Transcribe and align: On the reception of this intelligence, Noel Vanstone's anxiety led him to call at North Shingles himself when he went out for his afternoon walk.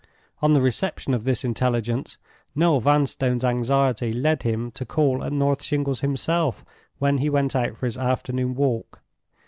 On 0.41 0.53
the 0.53 0.63
reception 0.63 1.13
of 1.13 1.25
this 1.25 1.45
intelligence, 1.45 2.17
Noel 2.55 2.79
Vanstone's 2.79 3.45
anxiety 3.45 4.11
led 4.11 4.41
him 4.41 4.71
to 4.71 4.83
call 4.83 5.23
at 5.23 5.31
North 5.31 5.61
Shingles 5.63 6.01
himself 6.01 6.65
when 6.97 7.19
he 7.19 7.29
went 7.29 7.55
out 7.55 7.77
for 7.77 7.85
his 7.85 7.99
afternoon 7.99 8.55
walk. 8.55 9.03